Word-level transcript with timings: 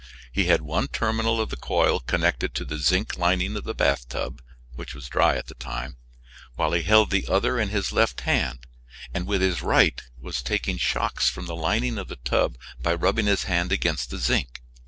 He 0.31 0.45
had 0.45 0.61
one 0.61 0.87
terminal 0.87 1.39
of 1.39 1.51
the 1.51 1.55
coil 1.55 1.99
connected 1.99 2.55
to 2.55 2.65
the 2.65 2.79
zinc 2.79 3.19
lining 3.19 3.55
of 3.55 3.65
the 3.65 3.75
bathtub 3.75 4.41
which 4.73 4.95
was 4.95 5.07
dry 5.07 5.35
at 5.35 5.45
that 5.45 5.59
time 5.59 5.95
while 6.55 6.71
he 6.71 6.81
held 6.81 7.11
the 7.11 7.27
other 7.27 7.59
in 7.59 7.69
his 7.69 7.91
left 7.91 8.21
hand, 8.21 8.65
and 9.13 9.27
with 9.27 9.41
his 9.41 9.61
right 9.61 10.01
was 10.19 10.41
taking 10.41 10.77
shocks 10.79 11.29
from 11.29 11.45
the 11.45 11.55
lining 11.55 11.99
of 11.99 12.07
the 12.07 12.15
tub 12.15 12.57
by 12.81 12.95
rubbing 12.95 13.27
his 13.27 13.43
hand 13.43 13.71
against 13.71 14.09
the 14.09 14.17
zinc. 14.17 14.63